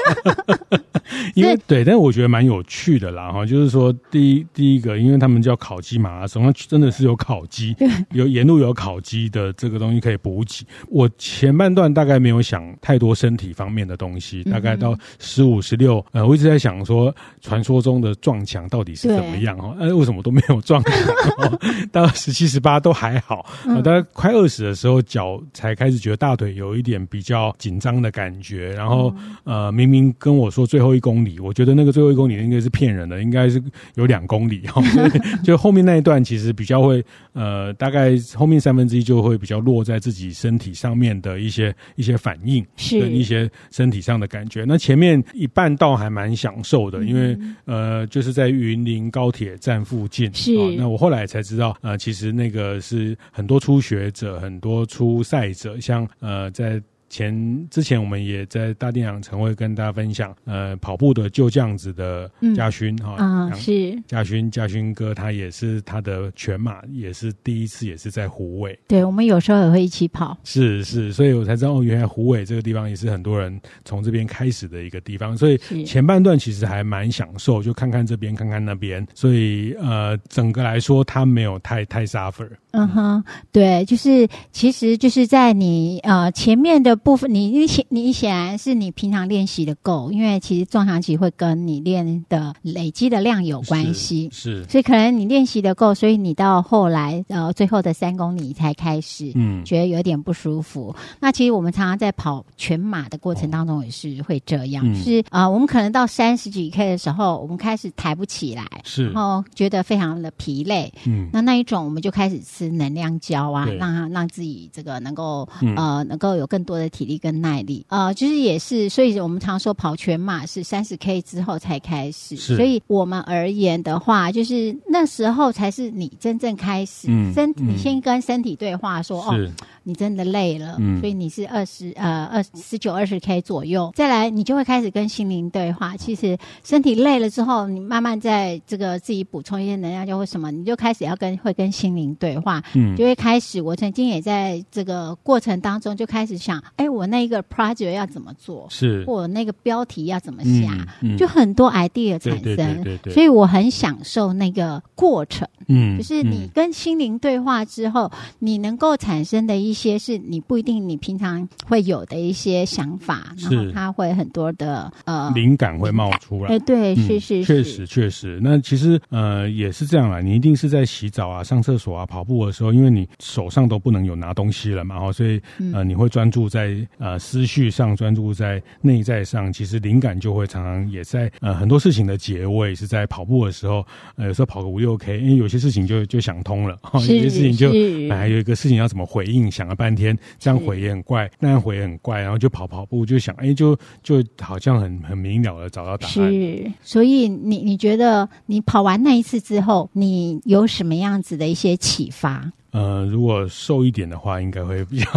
[1.34, 7.74] 因为对，但是我觉得蛮有趣的啦，哈，就是说第一第一个，因为他们叫烤鸡马拉松，那真的是有烤鸡，
[8.12, 10.66] 有沿路有烤鸡的这个东西可以补给。
[10.88, 14.09] 我前半段大概没有想太多身体方面的东西。
[14.10, 19.76] 东西大概到十五、十六，呃，我一直在想说，传说中的撞墙到底是怎么样哦？
[19.78, 20.92] 呃，为什么都没有撞墙？
[21.92, 28.70] 到十七、十八都还好，呃，大概快二十的时候，脚才开始觉得大腿有一点比较紧张的感觉。
[28.72, 33.62] 然后，呃，明明跟我说最后一公里，我觉得那个最后一公里应该是骗人的，应该是
[33.94, 34.82] 有两公里哦。
[34.82, 35.10] 所以
[35.44, 43.99] 就后面那一段其实比较会，呃，大概后面三分之一就会比较落在自己身体上面的一些一些反应，跟一些身体。
[44.00, 50.32] 上的感觉，那前面一半道还蛮享受的，因为呃，就是在云林高铁站附近。
[50.34, 56.80] 是，哦，那我后来才知道，呃，其实那个是很多初学者、很多初赛者，像呃，在。
[57.10, 68.78] 前之前我们也在大店长晨会跟大家分享，呃，跑步的就这样子的嘉勋哈啊是嘉勋嘉勋哥，他也是他的全马也是第一次，也是在虎尾。
[68.86, 70.38] 对，我们有时候也会一起跑。
[70.44, 75.36] 是是，所以我才知道哦，原来虎尾这个地方也是很多人从这边开始的一个地方。
[75.36, 79.04] 所以前半段其实还蛮享受，就看看这边，看看那边。
[79.14, 82.48] 所以呃，整个来说，他没有太太 suffer。
[82.72, 87.00] 嗯哼，对，就是其实就是在你呃前面的。
[87.02, 99.64] 部分你你显你显然是你平常练习的够，因为其实撞墙期会跟你练的累积的量有关系，是，所以可能你练习的够，所以你到后来呃最后的三公里才开始嗯。
[99.64, 100.94] 觉得有点不舒服。
[100.98, 116.90] 嗯、那其实我们常常在跑全马的过程当中也是会这样，哦、就是啊、呃、我们可能到三十几 K 的时候，我们开始抬不起来，是，然后觉得非常的疲累，嗯，那那一种我们就开始吃能量胶啊，让让自己这个能够、嗯、呃能够有更多的。
[116.90, 129.34] 体力跟耐力，呃，就是也是，所以我们常说跑全马是三十 K 之后才开始，所以我们而言的话，就是那时候才是你真正开始，嗯、身体、先跟身体对话说，哦，
[129.82, 135.96] 你真的累了，嗯、所以你是二十呃二十九二十 K 左右，再来你就会开始跟心灵对话。
[135.96, 143.60] 其实身体累了之后，你慢慢在这个自己补充一些能量，就会什么，你就开始要跟会跟心灵对话，嗯，就会开始。
[143.60, 146.62] 我曾经也在这个过程当中就开始想。
[146.76, 148.66] 哎，我那个 project 要怎么做？
[148.70, 150.72] 是，我那个标题要怎么下？
[151.02, 155.46] 嗯嗯、就很多 idea 产生，对对对对对，所以我很享受那个过程。
[155.68, 166.50] 嗯，就是你跟心灵对话之后，嗯，你能够产生的一些是你不一定你平常会有的一些想法，然后它会很多的呃灵感会冒出来。
[166.50, 168.40] 哎，对，是、嗯、是，是，确实确实。
[168.42, 175.40] 那其实呃也是这样啦，你一定是在洗澡啊、上厕所啊、跑步的时候，因为你手上都不能有拿东西了嘛，哈，所以
[175.72, 176.76] 呃你会专注在。
[176.98, 183.84] 呃，思绪上专注在内在上，其实灵感就会常常也在呃很多事情的结尾是在跑步的时候，
[184.16, 187.70] 呃有时候跑个五六 K，因为有些事情就就想通了，有些事情就
[188.14, 196.14] 还有一个事情要怎么回应，想了半天，这样回也很怪，那样回也很怪，然后就跑跑步就想，哎，就就好像很很明了的找到答案。
[196.14, 202.50] 是，所以你你觉得你跑完那一次之后，你有什么样子的一些启发？
[202.72, 205.10] 呃，如果瘦一点的话，应该会比较，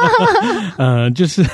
[0.78, 1.44] 呃，就是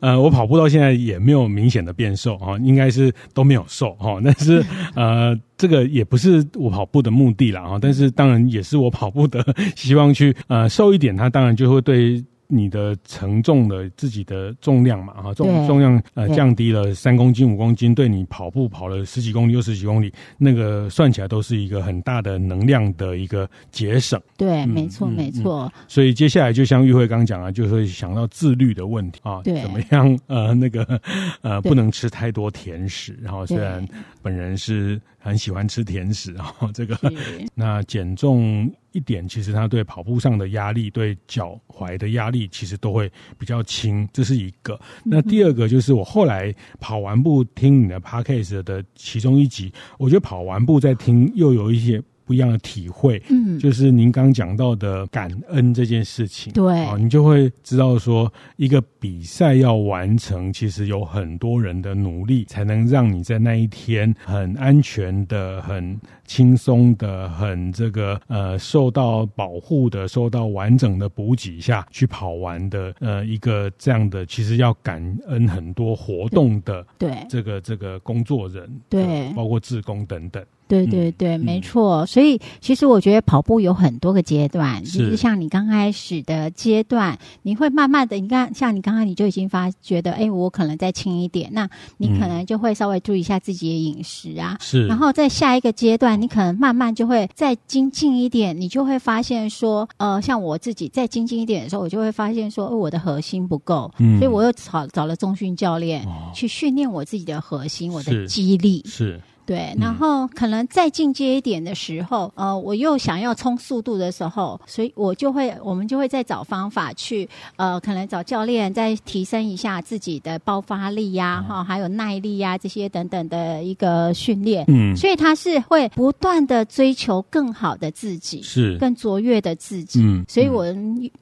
[0.00, 9.44] 呃，我跑步到现在也没有明显的变瘦啊，应该是都没有瘦哈， 但是呃，这个也不是我跑步的目的啦哈，但是当然也是我跑步的
[9.76, 12.22] 希望去呃瘦一点，它当然就会对。
[12.50, 24.20] 你的承重的自己的重量嘛，哈，重重量呃降低了三公斤五公斤，对你跑步跑了十几公里又十几公里，那个算起来都是一个很大的能量的一个节省。
[24.36, 25.72] 对，没错，没错。
[25.86, 31.00] 所以接下来就像玉慧刚讲啊，就会想到自律的问题啊，对，怎么样呃那个
[31.42, 33.86] 呃不能吃太多甜食，然后虽然
[34.20, 36.98] 本人是很喜欢吃甜食啊，这个
[37.54, 38.70] 那减重。
[38.92, 44.78] 一点，其实它对跑步上的压力，对脚踝的压力，其实都会比较轻，这是一个。
[45.04, 52.02] 那第二个就是我后来跑完步听你的 Podcast 的其中一集，我觉得跑完步再听又有一些。
[52.30, 80.40] 不一样的体会，嗯，就是您刚讲到的感恩这件事情，对，啊，你就会知道说，一个比赛要完成，其实有很多人的努力，才能让你在那一天很安全的、很轻松的、很这个呃受到保护的、受到完整的补给下去跑完的，呃，一个这样的，其实要感恩很多活动的，对，这个这个工作人，对，包括志工等等。
[80.70, 82.06] 对对对，嗯、没错。
[82.06, 94.56] 所以其实我觉得跑步有很多个阶段，就是像你刚开始的阶段，你会慢慢的，你看，像你刚刚你就已经发觉得，哎，我可能再轻一点，那你可能就会稍微注意一下自己的饮食啊。
[94.60, 94.86] 是。
[94.86, 109.00] 然后在下一个阶段，你可能慢慢就会再精进一点，你就会发现说，呃，像我自己再精进一点的时候，我就会发现说，哦、我的核心不够，嗯，所以我又找找了中训教练、哦、去训练我自己的核心，我的肌力是。
[109.00, 109.20] 是
[109.50, 124.64] 对，然后可能再进阶一点的时候，呃，我又想要冲速度的时候，所以我就会，我们就会再找方法去，呃，可能找教练再提升一下自己的爆发力呀，哈，还有耐力呀这些等等的一个训练。
[124.68, 130.00] 嗯，所以他是会不断的追求更好的自己，是更卓越的自己。
[130.00, 130.64] 嗯，所以我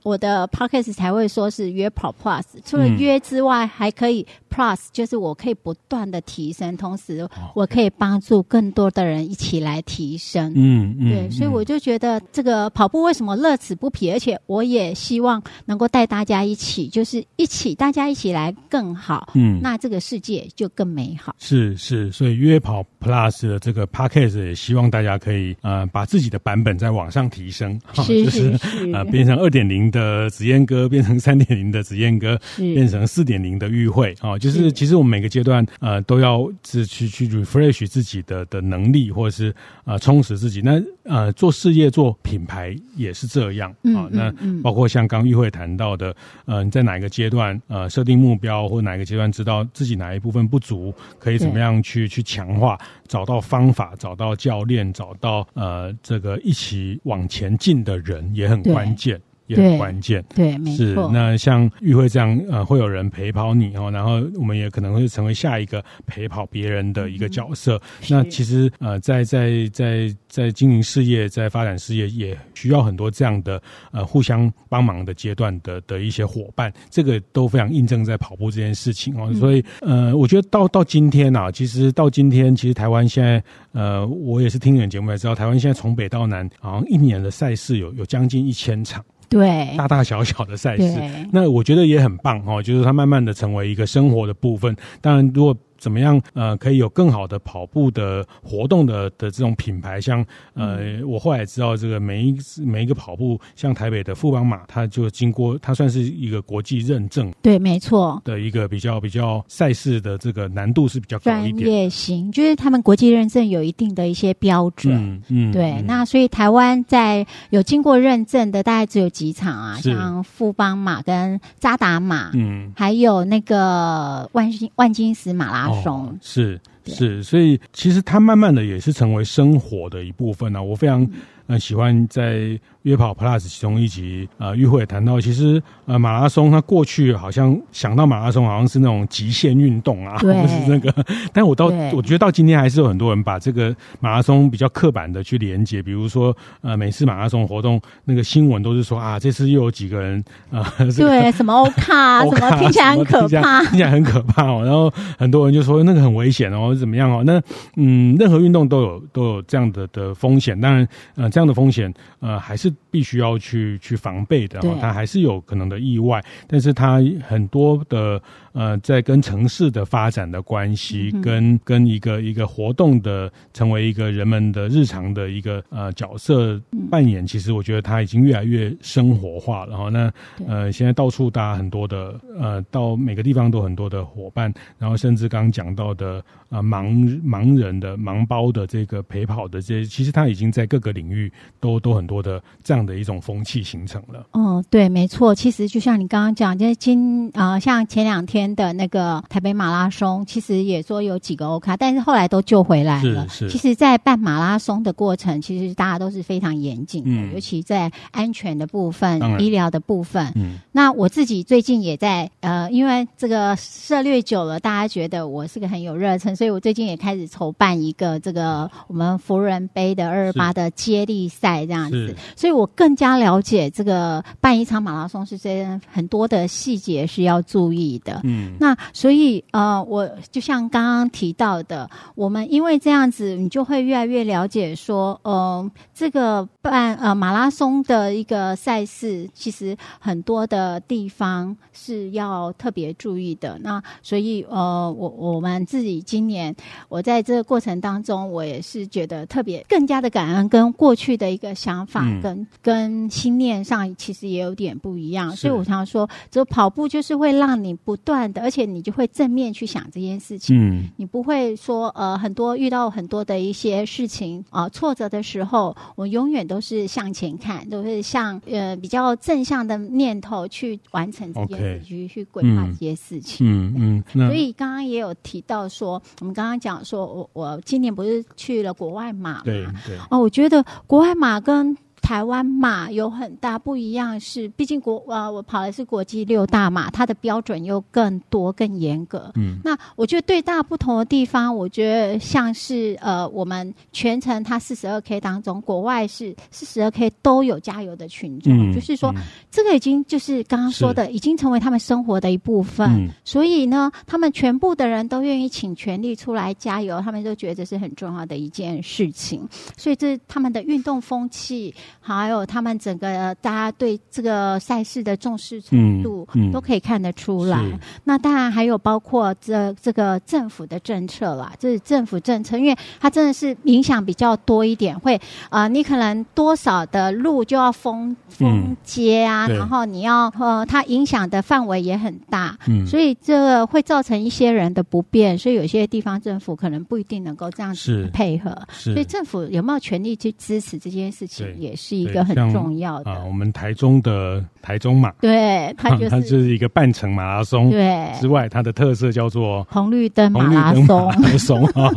[0.03, 8.18] 我的 podcast 才会说是约跑 plus，除了约之外，还可以 plus，就是我可以不断的提升，同时我可以帮。
[8.19, 21.33] 帮助更多的人一起来提升，嗯，嗯对，所以我就觉得这个跑步为什么乐此不疲，而且我也希望能够带大家一起，就是一起大家一起来更好，嗯，那这个世界就更美好。
[21.39, 28.93] 是是，所以约跑 Plus 的这个 Package 也希望大家可以呃把自己的版本再往上提升，是是是，就是。
[28.93, 34.73] 呃变成二点零的紫燕哥，变成三点零的紫燕哥，变成四点零的玉慧啊，就是，是。
[34.73, 38.08] 其实我们每个阶段呃都要自去去 refresh 自己。
[38.09, 39.55] 自己的的能力，或者是
[39.85, 40.63] 呃充实自己。
[40.63, 44.09] 那呃做事业做品牌也是这样啊。
[44.11, 44.33] 那
[44.63, 59.21] 包括像刚玉慧谈到的，呃你在哪一个阶段呃设定目标，或哪一个阶段知道自己哪一部分不足，可以怎么样去去强化，找到方法，找到教练，找到呃这个一起往前进的人也很关键。
[59.49, 60.87] 也很关键，对，对，没错。
[60.87, 67.81] 是那像玉慧这样，呃，会有人陪跑你哦，然后我们也可能会成为下一个陪跑别人的一个角色。
[68.01, 79.33] 嗯、那其实呃，在在在在经营事业，在发展事业，也需要很多这样的呃互相帮忙的阶段的的一些伙伴，这个都非常印证在跑步这件事情哦。
[79.35, 83.43] 所以呃，我觉得到到今天啊，其实到今天，其实台湾现在
[83.73, 89.05] 呃，我也是听你们节目才知道，台湾现在从北到南，好像一年的赛事有有将近一千场。
[89.29, 91.01] 对，大大小小的赛事，
[91.33, 94.75] 那我觉得也很棒哦，就是它慢慢的成为一个生活的部分。
[95.01, 96.21] 当然，如果怎么样？
[96.35, 100.25] 呃，可以有更好的跑步的活动的的这种品牌，像
[100.55, 115.73] 呃，嗯、我后来知道这个每一每一个跑步，像台北的富邦马，它就经过，它算是一个国际认证，对，没错，的一个比较比较赛事的这个难度是比较高一点，专业型，就是他们国际认证有一定的一些标准，嗯，嗯对。
[115.73, 125.68] 嗯、那所以台湾在有经过认证的大概只有几场啊，像富邦马跟扎达马，嗯，还有那个万金万金石马拉。
[125.71, 130.63] 哦，是是，所以其实它慢慢的也是成为生活的一部分呢、啊。
[130.63, 131.07] 我非常
[131.47, 132.59] 呃喜欢在。
[132.89, 141.05] 约跑 Plus 其中一集，呃，玉慧也谈到，其实呃，马拉松它过去好像想到马拉松好像是那种极限运动啊，对不是那个。
[141.35, 154.63] 但我到我觉得到今天还是有很多人把这个马拉松比较刻板的去连接，比如说呃，每次马拉松活动那个新闻都是说啊，这次又有几个人啊，呃、 对，什么 欧卡，什么听起来很可怕，听起来很可怕哦。
[154.65, 157.23] 然后很多人就说那个很危险哦，怎么样哦？
[157.27, 157.39] 那
[157.77, 168.21] 嗯，任何运动都有都有这样的的风险，当然呃，这样的风险呃还是必须要去去防备的哈，它还是有可能的意外，但是它很多的
[168.59, 179.89] 呃，在跟城市的发展的关系，嗯、跟跟一个一个活动的成为一个人们的日常的一个呃角色扮演，其实我觉得它已经越来越生活化了哈。
[179.91, 180.13] 那
[180.45, 186.85] 呃，现在到处大家很多的呃，到每个地方都很多的伙伴，然后甚至刚刚讲到的啊、呃、盲
[187.25, 191.31] 盲人的盲包的这个陪跑的这些，其实它已经在各个领域
[191.61, 194.27] 都都很多的这样的一种风气形成了。
[194.33, 195.33] 嗯，对，没错。
[195.33, 203.27] 其实就像你刚刚讲，就是今啊、呃，像前两天的那个台北马拉松，其实也说有几个欧卡，但是后来都救回来了。
[203.29, 203.51] 是是。
[203.51, 210.33] 其实，在办马拉松的过程，其实大家都是非常严谨的，嗯、尤其在安全的部分、医疗的部分。
[210.37, 210.59] 嗯。
[210.73, 228.21] 那我自己最近也在呃，因为这个涉猎久了，大家觉得我是个很有热忱，所以我最近也开始筹办一个这个我们福人杯的二二八的接力赛这样子，所以我更加了解这个办一场马拉松是这样很多的细节是要注意的。
[228.25, 243.59] 嗯，那所以呃，我就像刚刚提到的，我们因为这样子，你就会越来越了解说，呃，这个办呃马拉松的一个赛事，其实很多的地方是要特别注意的。
[243.63, 246.55] 那所以呃，我我们自己今年
[246.89, 255.35] 我在这个过程当中，我也是觉得特别更加的感恩，跟过去的一个想法跟、嗯、跟心念上其实也有点不一样。
[255.35, 260.57] 所以我常说，这跑步就是会让你不断的，而且你就会正面去想这件事情。
[260.59, 273.47] 嗯，你不会说呃很多遇到很多的一些事情啊、呃、挫折的时候，我永远都是向前看，都是向呃比较正向的念头去完成这件事情，okay, 去规划这些事情。
[273.47, 274.05] 嗯嗯。
[274.15, 279.43] 嗯，所以刚刚也有提到说，我们刚刚讲说我我今年不是去了国外马嘛？
[279.45, 279.97] 对对。
[280.11, 281.77] 哦，我觉得国外马跟。
[282.01, 289.31] 台湾马有很大不一样，是毕竟国呃，我跑的是国际六大马，它的标准又更多更严格。
[289.37, 302.89] 嗯，那我觉得最大不同的地方，我觉得像是呃，我们全程它四十二 K 当中，国外是四十二 K 都有加油的群众，嗯、就是说、嗯、这个已经就是刚刚说的，已经成为他们生活的一部分。
[302.89, 309.47] 嗯、所以呢，他们全部的人都愿意请全力出来加油，他们都觉得这是很重要的一件事情。
[309.77, 311.75] 所以这他们的运动风气。
[312.01, 317.59] 还有他们整个大家对这个赛事的重视程度，都可以看得出来。
[317.61, 325.17] 嗯嗯、那当然还有包括这这个政府的政策啦，这是政府政策，因为它真的是影响比较多一点，会
[325.51, 341.97] 啊、呃，你可能多少的路就要封封街啊，嗯、然后你要呃，它影响的范围也很大，嗯，所以这个会造成一些人的不便，所以有些地方政府可能不一定能够这样子配合，所以政府有没有权利去支持这件事情，也是。
[341.99, 351.91] 一个很重要的啊，我们台中的台中马，对，它 就是、啊、它就是一个半程马拉松，对，之外它的特色叫做红绿灯马拉松，马拉松啊，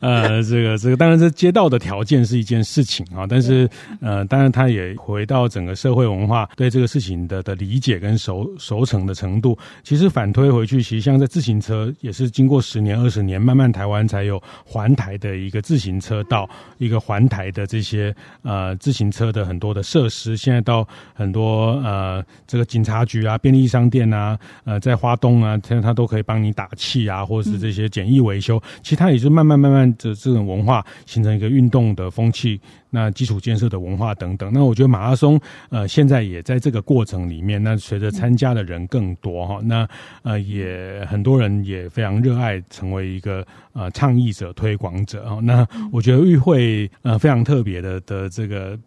[0.00, 3.68] 呃，这个这个当然这街道的条件是一件事情啊，但是
[4.00, 16.48] 呃，当然它也回到整个社会文化对这个事情的的理解跟熟熟成的程度，其实反推回去，其实像在自行车也是经过十年二十年，慢慢台湾才有环台的一个自行车道，
[16.78, 19.16] 一个环台的这些呃自行车。
[19.16, 28.62] 车的很多的设施，现在到很多呃，这个警察局啊、便利商店啊、呃，在花东啊，现在他都可以帮你打气啊，或者是这些简易维修。
[28.82, 32.60] 其实它也是慢慢慢慢的这种文化形成一个运动的风气。
[32.96, 35.38] 那基础建设的文化等等，那我觉得马拉松
[35.68, 37.62] 呃现在也在这个过程里面。
[37.62, 39.86] 那随着参加的人更多哈，那
[40.22, 45.38] 呃也很多人也非常热爱成为一个呃倡议者、推广者啊。
[45.42, 48.78] 那我觉得与会呃非常特别的的这个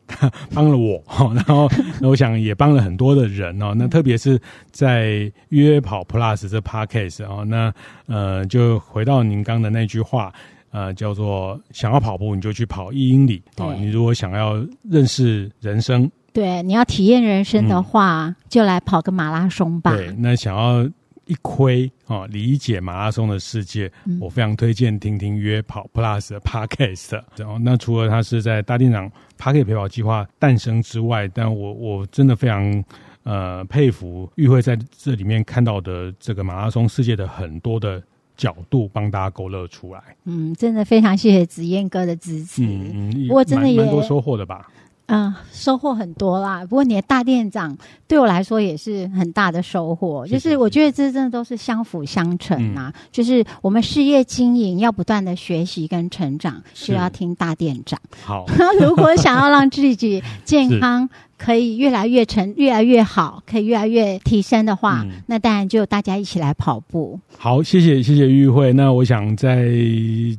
[0.55, 1.69] 帮了我哈，然后
[2.01, 3.75] 那我想也帮了很多的人哦。
[3.77, 4.41] 那特别是
[4.71, 7.71] 在约跑 Plus 这 Podcast 啊，那
[8.07, 10.33] 呃就回到您刚的那句话。
[10.71, 13.73] 呃，叫做想要跑步，你就去跑一英里啊！
[13.73, 19.95] 你如果想要认识人生，对，你要体验人生的话，嗯、就来跑个马拉松吧。
[19.95, 20.83] 对，那想要
[21.25, 27.19] 一窥啊，理解马拉松的世界，嗯、我非常推荐听听约跑 Plus 的 Podcast。
[27.35, 32.83] 然后，那除了它是在大店长 Podcast 陪跑计划诞生之外，但我我真的非常
[33.23, 37.99] 呃佩服玉慧在这里面看到的这个马拉松世界的很多的。
[38.39, 44.65] 角度帮大家勾勒出来，嗯，真的非常谢谢子燕哥的支持，嗯，嗯，我真的也蛮多收获的吧。
[45.07, 46.61] 嗯，收获很多啦。
[46.61, 47.75] 不过你的大店长
[48.07, 52.93] 对我来说也是很大的收获，就是我觉得这真的都是相辅相成啊。
[52.95, 57.99] 嗯、就是我们事业经营要不断的学习跟成长，是要听大店长。
[58.23, 58.45] 好，
[58.79, 61.09] 如果想要让自己健康。
[61.39, 67.17] 可以越来越成，越来越好，可以越来越提升的话，嗯、那当然就大家一起来跑步。
[67.37, 68.73] 好，谢谢谢谢玉慧。
[68.73, 69.69] 那我想在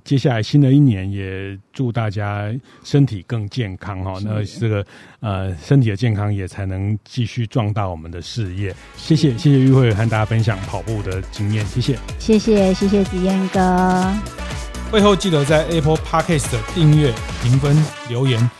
[0.04, 2.52] 接下来新的一年，也祝大家
[2.84, 4.20] 身体更健康哈。
[4.22, 4.84] 那这个
[5.20, 8.74] 呃身体的健康，也才能继续壮大我们的事业。
[8.96, 14.06] 谢谢谢谢玉慧和大家分享跑步的经验，谢谢谢谢谢谢子燕哥。
[14.90, 17.10] 会后记得在 Apple Podcast 订阅、
[17.42, 17.74] 评分、
[18.08, 18.59] 留言。